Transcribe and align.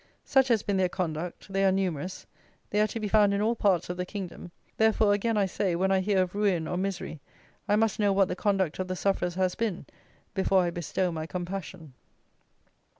Such 0.25 0.47
has 0.47 0.63
been 0.63 0.77
their 0.77 0.89
conduct; 0.89 1.53
they 1.53 1.63
are 1.63 1.71
numerous: 1.71 2.25
they 2.71 2.81
are 2.81 2.87
to 2.87 2.99
be 2.99 3.07
found 3.07 3.35
in 3.35 3.41
all 3.43 3.55
parts 3.55 3.87
of 3.87 3.97
the 3.97 4.03
kingdom: 4.07 4.49
therefore 4.77 5.13
again 5.13 5.37
I 5.37 5.45
say, 5.45 5.75
when 5.75 5.91
I 5.91 5.99
hear 5.99 6.23
of 6.23 6.33
"ruin" 6.33 6.67
or 6.67 6.75
"misery," 6.75 7.21
I 7.69 7.75
must 7.75 7.99
know 7.99 8.11
what 8.11 8.27
the 8.27 8.35
conduct 8.35 8.79
of 8.79 8.87
the 8.87 8.95
sufferers 8.95 9.35
has 9.35 9.53
been 9.53 9.85
before 10.33 10.63
I 10.63 10.71
bestow 10.71 11.11
my 11.11 11.27
compassion. 11.27 11.93